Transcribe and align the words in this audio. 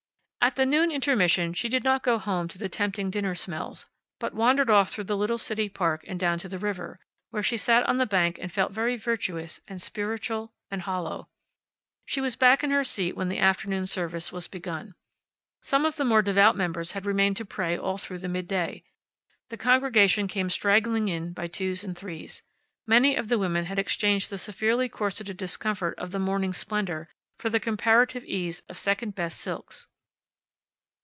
At 0.43 0.55
the 0.55 0.65
noon 0.65 0.91
intermission 0.91 1.53
she 1.53 1.69
did 1.69 1.83
not 1.83 2.01
go 2.01 2.17
home 2.17 2.47
to 2.47 2.57
the 2.57 2.67
tempting 2.67 3.11
dinner 3.11 3.35
smells, 3.35 3.85
but 4.19 4.33
wandered 4.33 4.71
off 4.71 4.89
through 4.89 5.03
the 5.03 5.15
little 5.15 5.37
city 5.37 5.69
park 5.69 6.03
and 6.07 6.19
down 6.19 6.39
to 6.39 6.49
the 6.49 6.57
river, 6.57 6.99
where 7.29 7.43
she 7.43 7.57
sat 7.57 7.83
on 7.85 7.97
the 7.99 8.07
bank 8.07 8.39
and 8.41 8.51
felt 8.51 8.71
very 8.71 8.97
virtuous, 8.97 9.61
and 9.67 9.79
spiritual, 9.83 10.51
and 10.71 10.81
hollow. 10.81 11.29
She 12.07 12.19
was 12.21 12.35
back 12.35 12.63
in 12.63 12.71
her 12.71 12.83
seat 12.83 13.15
when 13.15 13.29
the 13.29 13.37
afternoon 13.37 13.85
service 13.85 14.31
was 14.31 14.47
begun. 14.47 14.95
Some 15.61 15.85
of 15.85 15.95
the 15.97 16.03
more 16.03 16.23
devout 16.23 16.55
members 16.55 16.93
had 16.93 17.05
remained 17.05 17.37
to 17.37 17.45
pray 17.45 17.77
all 17.77 17.99
through 17.99 18.17
the 18.17 18.27
midday. 18.27 18.83
The 19.49 19.57
congregation 19.57 20.27
came 20.27 20.49
straggling 20.49 21.07
in 21.07 21.33
by 21.33 21.45
twos 21.45 21.83
and 21.83 21.95
threes. 21.95 22.41
Many 22.87 23.15
of 23.15 23.27
the 23.29 23.37
women 23.37 23.65
had 23.65 23.77
exchanged 23.77 24.31
the 24.31 24.39
severely 24.39 24.89
corseted 24.89 25.37
discomfort 25.37 25.93
of 25.99 26.09
the 26.09 26.17
morning's 26.17 26.57
splendor 26.57 27.09
for 27.37 27.51
the 27.51 27.59
comparative 27.59 28.23
ease 28.25 28.61
of 28.67 28.79
second 28.79 29.13
best 29.13 29.39
silks. 29.39 29.85